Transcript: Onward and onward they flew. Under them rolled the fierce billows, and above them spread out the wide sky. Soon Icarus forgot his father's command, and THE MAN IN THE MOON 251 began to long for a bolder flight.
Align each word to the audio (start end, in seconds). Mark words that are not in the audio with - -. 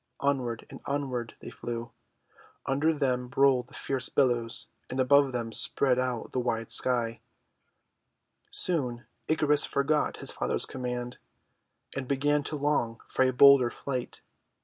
Onward 0.19 0.65
and 0.71 0.81
onward 0.87 1.35
they 1.41 1.51
flew. 1.51 1.91
Under 2.65 2.91
them 2.91 3.29
rolled 3.37 3.67
the 3.67 3.75
fierce 3.75 4.09
billows, 4.09 4.67
and 4.89 4.99
above 4.99 5.31
them 5.31 5.51
spread 5.51 5.99
out 5.99 6.31
the 6.31 6.39
wide 6.39 6.71
sky. 6.71 7.21
Soon 8.49 9.05
Icarus 9.27 9.67
forgot 9.67 10.17
his 10.17 10.31
father's 10.31 10.65
command, 10.65 11.19
and 11.95 12.09
THE 12.09 12.15
MAN 12.15 12.15
IN 12.15 12.19
THE 12.19 12.27
MOON 12.33 12.41
251 12.41 12.41
began 12.41 12.43
to 12.45 12.55
long 12.95 13.01
for 13.09 13.21
a 13.25 13.31
bolder 13.31 13.69
flight. 13.69 14.21